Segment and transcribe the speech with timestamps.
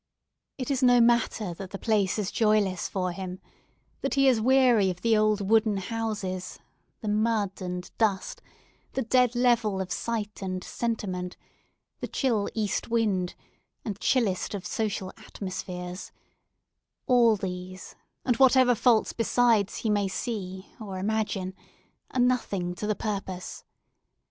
[0.57, 3.39] It is no matter that the place is joyless for him;
[4.01, 6.57] that he is weary of the old wooden houses,
[7.01, 8.41] the mud and dust,
[8.93, 11.37] the dead level of site and sentiment,
[11.99, 13.35] the chill east wind,
[13.85, 17.95] and the chillest of social atmospheres;—all these,
[18.25, 21.53] and whatever faults besides he may see or imagine,
[22.09, 23.63] are nothing to the purpose.